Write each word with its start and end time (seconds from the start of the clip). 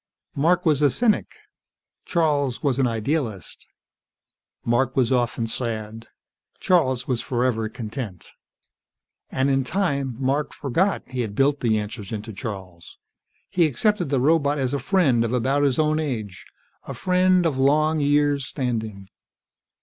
Mark 0.33 0.65
was 0.65 0.81
a 0.81 0.89
cynic, 0.89 1.35
Charles 2.05 2.63
was 2.63 2.79
an 2.79 2.87
idealist. 2.87 3.67
Mark 4.65 4.95
was 4.95 5.11
often 5.11 5.45
sad; 5.45 6.07
Charles 6.59 7.07
was 7.07 7.21
forever 7.21 7.69
content. 7.69 8.31
And 9.29 9.47
in 9.47 9.63
time, 9.63 10.15
Mark 10.19 10.55
forgot 10.55 11.03
he 11.07 11.21
had 11.21 11.35
built 11.35 11.59
the 11.59 11.77
answers 11.77 12.11
into 12.11 12.33
Charles. 12.33 12.97
He 13.47 13.67
accepted 13.67 14.09
the 14.09 14.19
robot 14.19 14.57
as 14.57 14.73
a 14.73 14.79
friend, 14.79 15.23
of 15.23 15.33
about 15.33 15.61
his 15.61 15.77
own 15.77 15.99
age. 15.99 16.47
A 16.85 16.95
friend 16.95 17.45
of 17.45 17.59
long 17.59 17.99
years' 17.99 18.47
standing. 18.47 19.07